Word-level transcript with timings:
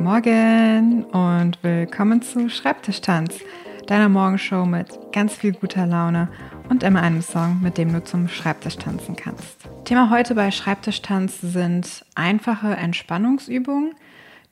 Morgen 0.00 1.04
und 1.04 1.62
willkommen 1.62 2.22
zu 2.22 2.48
Schreibtischtanz, 2.48 3.40
deiner 3.86 4.08
Morgenshow 4.08 4.64
mit 4.64 4.88
ganz 5.12 5.34
viel 5.34 5.52
guter 5.52 5.86
Laune 5.86 6.30
und 6.70 6.82
immer 6.82 7.02
einem 7.02 7.20
Song, 7.20 7.60
mit 7.62 7.76
dem 7.76 7.92
du 7.92 8.02
zum 8.02 8.26
Schreibtisch 8.26 8.76
tanzen 8.76 9.14
kannst. 9.14 9.68
Thema 9.84 10.08
heute 10.08 10.34
bei 10.34 10.50
Schreibtischtanz 10.50 11.42
sind 11.42 12.06
einfache 12.14 12.76
Entspannungsübungen, 12.76 13.94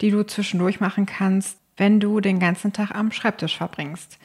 die 0.03 0.11
du 0.11 0.23
zwischendurch 0.27 0.81
machen 0.81 1.07
kannst, 1.07 1.57
wenn 1.79 1.99
du 1.99 2.21
den 2.21 2.41
ganzen 2.41 2.75
Tag 2.75 2.95
am 2.95 3.11
Schreibtisch 3.11 3.57
verbringst. 3.57 4.19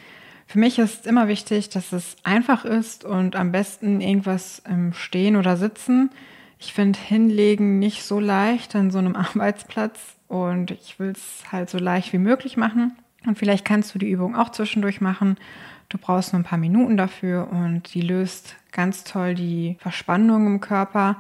Für 0.46 0.60
mich 0.60 0.78
ist 0.78 1.08
immer 1.08 1.30
wichtig, 1.30 1.70
dass 1.70 1.94
es 1.94 2.18
einfach 2.24 2.66
ist 2.66 3.06
und 3.06 3.38
am 3.38 3.54
besten 3.54 4.02
irgendwas 4.02 4.62
im 4.70 4.92
Stehen 4.92 5.38
oder 5.38 5.56
Sitzen. 5.56 6.10
Ich 6.66 6.72
finde 6.72 6.98
Hinlegen 6.98 7.78
nicht 7.78 8.04
so 8.04 8.22
leicht 8.22 8.74
an 8.74 8.90
so 8.90 8.98
einem 8.98 9.16
Arbeitsplatz 9.18 10.16
und 10.30 10.72
ich 10.72 10.98
will 10.98 11.10
es 11.10 11.44
halt 11.52 11.70
so 11.70 11.78
leicht 11.78 12.14
wie 12.14 12.18
möglich 12.18 12.56
machen. 12.56 12.94
Und 13.26 13.38
vielleicht 13.38 13.66
kannst 13.66 13.94
du 13.94 14.00
die 14.00 14.10
Übung 14.10 14.38
auch 14.38 14.50
zwischendurch 14.50 15.02
machen. 15.02 15.36
Du 15.90 15.98
brauchst 15.98 16.32
nur 16.32 16.40
ein 16.40 16.46
paar 16.46 16.58
Minuten 16.58 16.96
dafür 16.96 17.50
und 17.52 17.94
die 17.94 18.00
löst 18.00 18.56
ganz 18.72 19.04
toll 19.04 19.36
die 19.36 19.76
Verspannung 19.80 20.48
im 20.48 20.62
Körper, 20.62 21.18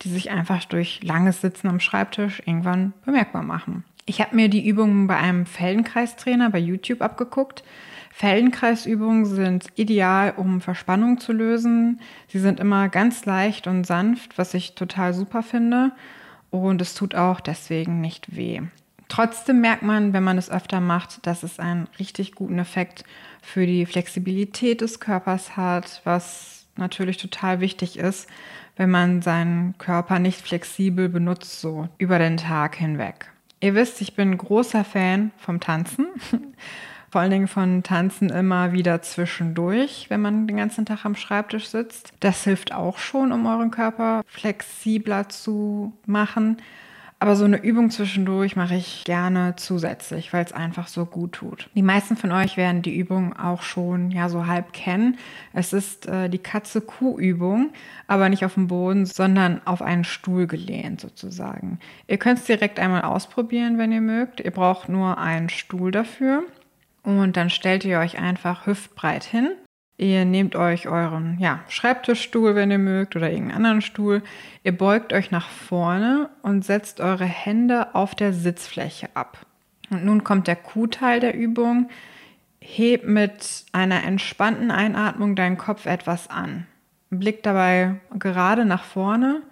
die 0.00 0.08
sich 0.08 0.30
einfach 0.30 0.64
durch 0.64 1.02
langes 1.02 1.42
Sitzen 1.42 1.68
am 1.68 1.78
Schreibtisch 1.78 2.40
irgendwann 2.46 2.94
bemerkbar 3.04 3.42
machen. 3.42 3.84
Ich 4.06 4.22
habe 4.22 4.34
mir 4.34 4.48
die 4.48 4.66
Übungen 4.66 5.08
bei 5.08 5.18
einem 5.18 5.44
Feldenkreistrainer 5.44 6.48
bei 6.48 6.58
YouTube 6.58 7.02
abgeguckt. 7.02 7.64
Feldenkreisübungen 8.16 9.26
sind 9.26 9.66
ideal, 9.74 10.32
um 10.38 10.62
Verspannung 10.62 11.20
zu 11.20 11.34
lösen. 11.34 12.00
Sie 12.28 12.38
sind 12.38 12.60
immer 12.60 12.88
ganz 12.88 13.26
leicht 13.26 13.66
und 13.66 13.86
sanft, 13.86 14.38
was 14.38 14.54
ich 14.54 14.74
total 14.74 15.12
super 15.12 15.42
finde. 15.42 15.92
Und 16.50 16.80
es 16.80 16.94
tut 16.94 17.14
auch 17.14 17.40
deswegen 17.40 18.00
nicht 18.00 18.34
weh. 18.34 18.62
Trotzdem 19.08 19.60
merkt 19.60 19.82
man, 19.82 20.14
wenn 20.14 20.24
man 20.24 20.38
es 20.38 20.50
öfter 20.50 20.80
macht, 20.80 21.26
dass 21.26 21.42
es 21.42 21.60
einen 21.60 21.88
richtig 21.98 22.34
guten 22.34 22.58
Effekt 22.58 23.04
für 23.42 23.66
die 23.66 23.84
Flexibilität 23.84 24.80
des 24.80 24.98
Körpers 24.98 25.58
hat, 25.58 26.00
was 26.04 26.64
natürlich 26.76 27.18
total 27.18 27.60
wichtig 27.60 27.98
ist, 27.98 28.30
wenn 28.76 28.88
man 28.88 29.20
seinen 29.20 29.76
Körper 29.76 30.20
nicht 30.20 30.40
flexibel 30.40 31.10
benutzt, 31.10 31.60
so 31.60 31.90
über 31.98 32.18
den 32.18 32.38
Tag 32.38 32.76
hinweg. 32.76 33.30
Ihr 33.60 33.74
wisst, 33.74 34.00
ich 34.00 34.14
bin 34.16 34.38
großer 34.38 34.84
Fan 34.84 35.32
vom 35.36 35.60
Tanzen. 35.60 36.06
Vor 37.16 37.22
allen 37.22 37.30
Dingen 37.30 37.48
von 37.48 37.82
Tanzen 37.82 38.28
immer 38.28 38.72
wieder 38.72 39.00
zwischendurch, 39.00 40.04
wenn 40.10 40.20
man 40.20 40.46
den 40.46 40.58
ganzen 40.58 40.84
Tag 40.84 41.06
am 41.06 41.16
Schreibtisch 41.16 41.68
sitzt. 41.68 42.12
Das 42.20 42.44
hilft 42.44 42.74
auch 42.74 42.98
schon, 42.98 43.32
um 43.32 43.46
euren 43.46 43.70
Körper 43.70 44.20
flexibler 44.26 45.30
zu 45.30 45.94
machen. 46.04 46.58
Aber 47.18 47.34
so 47.34 47.46
eine 47.46 47.62
Übung 47.62 47.90
zwischendurch 47.90 48.54
mache 48.54 48.74
ich 48.74 49.04
gerne 49.04 49.54
zusätzlich, 49.56 50.34
weil 50.34 50.44
es 50.44 50.52
einfach 50.52 50.88
so 50.88 51.06
gut 51.06 51.32
tut. 51.32 51.70
Die 51.74 51.80
meisten 51.80 52.18
von 52.18 52.32
euch 52.32 52.58
werden 52.58 52.82
die 52.82 52.94
Übung 52.94 53.34
auch 53.34 53.62
schon 53.62 54.10
ja 54.10 54.28
so 54.28 54.46
halb 54.46 54.74
kennen. 54.74 55.16
Es 55.54 55.72
ist 55.72 56.04
äh, 56.04 56.28
die 56.28 56.36
Katze-Kuh-Übung, 56.36 57.72
aber 58.08 58.28
nicht 58.28 58.44
auf 58.44 58.52
dem 58.52 58.66
Boden, 58.66 59.06
sondern 59.06 59.62
auf 59.64 59.80
einen 59.80 60.04
Stuhl 60.04 60.46
gelehnt 60.46 61.00
sozusagen. 61.00 61.78
Ihr 62.08 62.18
könnt 62.18 62.40
es 62.40 62.44
direkt 62.44 62.78
einmal 62.78 63.04
ausprobieren, 63.04 63.78
wenn 63.78 63.90
ihr 63.90 64.02
mögt. 64.02 64.40
Ihr 64.40 64.50
braucht 64.50 64.90
nur 64.90 65.16
einen 65.16 65.48
Stuhl 65.48 65.90
dafür. 65.90 66.44
Und 67.06 67.36
dann 67.36 67.50
stellt 67.50 67.84
ihr 67.84 68.00
euch 68.00 68.18
einfach 68.18 68.66
hüftbreit 68.66 69.22
hin. 69.22 69.52
Ihr 69.96 70.24
nehmt 70.24 70.56
euch 70.56 70.88
euren 70.88 71.38
ja, 71.38 71.60
Schreibtischstuhl, 71.68 72.56
wenn 72.56 72.72
ihr 72.72 72.78
mögt, 72.78 73.14
oder 73.14 73.30
irgendeinen 73.30 73.58
anderen 73.58 73.80
Stuhl. 73.80 74.22
Ihr 74.64 74.76
beugt 74.76 75.12
euch 75.12 75.30
nach 75.30 75.48
vorne 75.48 76.30
und 76.42 76.64
setzt 76.64 77.00
eure 77.00 77.24
Hände 77.24 77.94
auf 77.94 78.16
der 78.16 78.32
Sitzfläche 78.32 79.08
ab. 79.14 79.46
Und 79.88 80.04
nun 80.04 80.24
kommt 80.24 80.48
der 80.48 80.56
Q-Teil 80.56 81.20
der 81.20 81.36
Übung. 81.36 81.90
Heb 82.58 83.06
mit 83.06 83.64
einer 83.70 84.02
entspannten 84.02 84.72
Einatmung 84.72 85.36
deinen 85.36 85.58
Kopf 85.58 85.86
etwas 85.86 86.28
an. 86.28 86.66
Blick 87.10 87.44
dabei 87.44 88.00
gerade 88.18 88.64
nach 88.64 88.82
vorne 88.82 89.42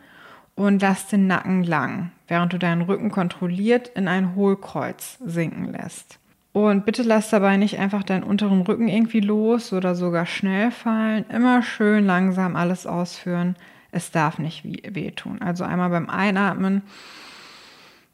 und 0.56 0.82
lass 0.82 1.06
den 1.06 1.28
Nacken 1.28 1.62
lang, 1.62 2.10
während 2.26 2.53
du 2.53 2.59
deinen 2.59 2.82
Rücken 2.82 3.12
kontrolliert 3.12 3.93
in 3.94 4.09
ein 4.09 4.34
Hohlkreuz 4.34 5.19
sinken 5.25 5.66
lässt. 5.66 6.19
Und 6.54 6.87
bitte 6.87 7.03
lass 7.03 7.31
dabei 7.31 7.56
nicht 7.56 7.81
einfach 7.81 8.04
deinen 8.04 8.22
unteren 8.22 8.62
Rücken 8.62 8.87
irgendwie 8.87 9.19
los 9.19 9.72
oder 9.72 9.97
sogar 9.97 10.25
schnell 10.25 10.70
fallen. 10.70 11.25
Immer 11.28 11.65
schön 11.65 12.06
langsam 12.06 12.54
alles 12.54 12.87
ausführen. 12.87 13.56
Es 13.91 14.12
darf 14.12 14.38
nicht 14.38 14.62
wehtun. 14.64 15.43
Also 15.43 15.64
einmal 15.64 15.91
beim 15.91 16.09
Einatmen 16.09 16.82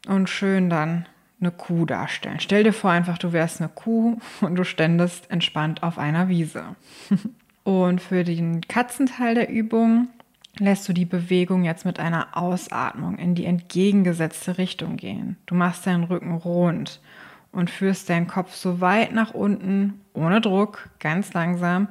und 0.07 0.27
schön 0.27 0.71
dann 0.71 1.05
eine 1.39 1.51
Kuh 1.51 1.85
darstellen. 1.85 2.39
Stell 2.39 2.63
dir 2.63 2.73
vor 2.73 2.89
einfach, 2.89 3.19
du 3.19 3.31
wärst 3.31 3.61
eine 3.61 3.69
Kuh 3.69 4.17
und 4.41 4.55
du 4.55 4.63
ständest 4.63 5.29
entspannt 5.29 5.83
auf 5.83 5.99
einer 5.99 6.27
Wiese. 6.27 6.63
und 7.63 8.01
für 8.01 8.23
den 8.23 8.61
Katzenteil 8.61 9.35
der 9.35 9.49
Übung 9.51 10.07
lässt 10.57 10.89
du 10.89 10.93
die 10.93 11.05
Bewegung 11.05 11.63
jetzt 11.63 11.85
mit 11.85 11.99
einer 11.99 12.35
Ausatmung 12.35 13.19
in 13.19 13.35
die 13.35 13.45
entgegengesetzte 13.45 14.57
Richtung 14.57 14.97
gehen. 14.97 15.37
Du 15.45 15.53
machst 15.53 15.85
deinen 15.85 16.05
Rücken 16.05 16.33
rund 16.33 16.99
und 17.51 17.69
führst 17.69 18.09
deinen 18.09 18.27
Kopf 18.27 18.53
so 18.55 18.81
weit 18.81 19.13
nach 19.13 19.33
unten, 19.33 20.01
ohne 20.13 20.41
Druck, 20.41 20.89
ganz 20.99 21.33
langsam, 21.33 21.87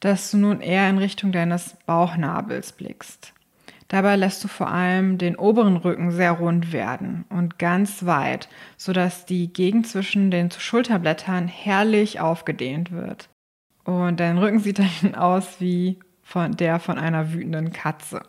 dass 0.00 0.30
du 0.30 0.38
nun 0.38 0.60
eher 0.60 0.88
in 0.88 0.98
Richtung 0.98 1.32
deines 1.32 1.76
Bauchnabels 1.86 2.72
blickst. 2.72 3.32
Dabei 3.88 4.14
lässt 4.14 4.44
du 4.44 4.48
vor 4.48 4.68
allem 4.68 5.18
den 5.18 5.34
oberen 5.34 5.76
Rücken 5.76 6.12
sehr 6.12 6.32
rund 6.32 6.72
werden 6.72 7.24
und 7.28 7.58
ganz 7.58 8.06
weit, 8.06 8.48
sodass 8.76 9.26
die 9.26 9.52
Gegend 9.52 9.88
zwischen 9.88 10.30
den 10.30 10.50
Schulterblättern 10.52 11.48
herrlich 11.48 12.20
aufgedehnt 12.20 12.92
wird. 12.92 13.28
Und 13.84 14.20
dein 14.20 14.38
Rücken 14.38 14.60
sieht 14.60 14.78
dann 14.78 15.16
aus 15.16 15.60
wie 15.60 15.98
von 16.22 16.56
der 16.56 16.78
von 16.78 16.98
einer 16.98 17.32
wütenden 17.32 17.72
Katze. 17.72 18.22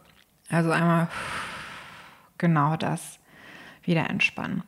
Also 0.50 0.72
einmal 0.72 1.08
genau 2.40 2.76
das 2.76 3.21
wieder 3.84 4.10
entspannen. 4.10 4.64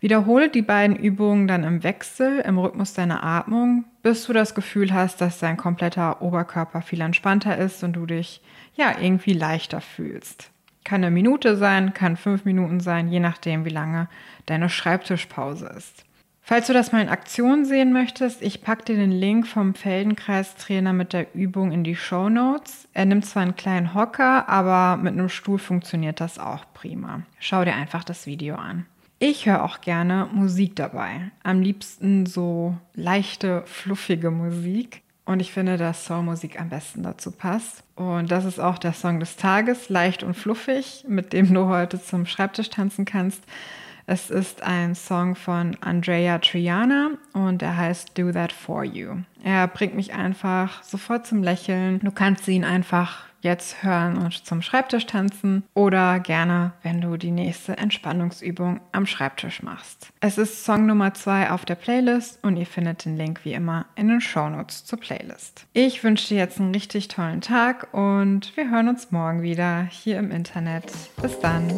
Wiederhole 0.00 0.48
die 0.48 0.62
beiden 0.62 0.96
Übungen 0.96 1.46
dann 1.46 1.62
im 1.62 1.84
Wechsel 1.84 2.40
im 2.40 2.58
Rhythmus 2.58 2.92
deiner 2.92 3.22
Atmung, 3.22 3.84
bis 4.02 4.26
du 4.26 4.32
das 4.32 4.54
Gefühl 4.54 4.92
hast, 4.92 5.20
dass 5.20 5.38
dein 5.38 5.56
kompletter 5.56 6.22
Oberkörper 6.22 6.82
viel 6.82 7.00
entspannter 7.00 7.56
ist 7.56 7.84
und 7.84 7.92
du 7.92 8.06
dich 8.06 8.42
ja 8.74 8.98
irgendwie 9.00 9.32
leichter 9.32 9.80
fühlst. 9.80 10.50
Kann 10.84 11.04
eine 11.04 11.12
Minute 11.12 11.56
sein, 11.56 11.94
kann 11.94 12.16
fünf 12.16 12.44
Minuten 12.44 12.80
sein, 12.80 13.08
je 13.08 13.20
nachdem, 13.20 13.64
wie 13.64 13.70
lange 13.70 14.08
deine 14.46 14.68
Schreibtischpause 14.68 15.66
ist. 15.66 16.04
Falls 16.44 16.66
du 16.66 16.72
das 16.72 16.90
mal 16.90 17.00
in 17.00 17.08
Aktion 17.08 17.64
sehen 17.64 17.92
möchtest, 17.92 18.42
ich 18.42 18.62
packe 18.62 18.86
dir 18.86 18.96
den 18.96 19.12
Link 19.12 19.46
vom 19.46 19.74
Feldenkreistrainer 19.74 20.92
mit 20.92 21.12
der 21.12 21.34
Übung 21.36 21.70
in 21.70 21.84
die 21.84 21.94
Show 21.94 22.28
Notes. 22.28 22.88
Er 22.92 23.04
nimmt 23.04 23.24
zwar 23.24 23.42
einen 23.42 23.54
kleinen 23.54 23.94
Hocker, 23.94 24.48
aber 24.48 25.00
mit 25.00 25.12
einem 25.12 25.28
Stuhl 25.28 25.60
funktioniert 25.60 26.20
das 26.20 26.40
auch 26.40 26.64
prima. 26.74 27.22
Schau 27.38 27.64
dir 27.64 27.74
einfach 27.74 28.02
das 28.02 28.26
Video 28.26 28.56
an. 28.56 28.86
Ich 29.20 29.46
höre 29.46 29.62
auch 29.62 29.80
gerne 29.80 30.28
Musik 30.32 30.74
dabei. 30.74 31.30
Am 31.44 31.60
liebsten 31.60 32.26
so 32.26 32.76
leichte, 32.94 33.62
fluffige 33.66 34.32
Musik. 34.32 35.02
Und 35.24 35.38
ich 35.38 35.52
finde, 35.52 35.76
dass 35.76 36.06
Soulmusik 36.06 36.60
am 36.60 36.70
besten 36.70 37.04
dazu 37.04 37.30
passt. 37.30 37.84
Und 37.94 38.32
das 38.32 38.44
ist 38.44 38.58
auch 38.58 38.78
der 38.78 38.94
Song 38.94 39.20
des 39.20 39.36
Tages, 39.36 39.88
leicht 39.88 40.24
und 40.24 40.34
fluffig, 40.34 41.04
mit 41.06 41.32
dem 41.32 41.54
du 41.54 41.66
heute 41.66 42.02
zum 42.02 42.26
Schreibtisch 42.26 42.70
tanzen 42.70 43.04
kannst. 43.04 43.44
Es 44.06 44.30
ist 44.30 44.62
ein 44.62 44.94
Song 44.94 45.34
von 45.34 45.76
Andrea 45.80 46.38
Triana 46.38 47.10
und 47.32 47.62
er 47.62 47.76
heißt 47.76 48.18
Do 48.18 48.32
That 48.32 48.52
For 48.52 48.84
You. 48.84 49.18
Er 49.44 49.68
bringt 49.68 49.94
mich 49.94 50.12
einfach 50.12 50.82
sofort 50.82 51.26
zum 51.26 51.42
Lächeln. 51.42 52.00
Du 52.00 52.10
kannst 52.10 52.48
ihn 52.48 52.64
einfach 52.64 53.26
jetzt 53.42 53.82
hören 53.82 54.16
und 54.16 54.46
zum 54.46 54.62
Schreibtisch 54.62 55.06
tanzen 55.06 55.64
oder 55.74 56.20
gerne, 56.20 56.72
wenn 56.82 57.00
du 57.00 57.16
die 57.16 57.32
nächste 57.32 57.76
Entspannungsübung 57.76 58.80
am 58.92 59.04
Schreibtisch 59.04 59.62
machst. 59.62 60.12
Es 60.20 60.38
ist 60.38 60.64
Song 60.64 60.86
Nummer 60.86 61.12
zwei 61.14 61.50
auf 61.50 61.64
der 61.64 61.74
Playlist 61.74 62.38
und 62.42 62.56
ihr 62.56 62.66
findet 62.66 63.04
den 63.04 63.16
Link 63.16 63.40
wie 63.44 63.52
immer 63.52 63.86
in 63.96 64.08
den 64.08 64.20
Shownotes 64.20 64.84
zur 64.84 65.00
Playlist. 65.00 65.66
Ich 65.72 66.04
wünsche 66.04 66.28
dir 66.28 66.38
jetzt 66.38 66.60
einen 66.60 66.72
richtig 66.72 67.08
tollen 67.08 67.40
Tag 67.40 67.92
und 67.92 68.56
wir 68.56 68.70
hören 68.70 68.88
uns 68.88 69.10
morgen 69.10 69.42
wieder 69.42 69.82
hier 69.90 70.18
im 70.18 70.30
Internet. 70.30 70.92
Bis 71.20 71.38
dann. 71.40 71.68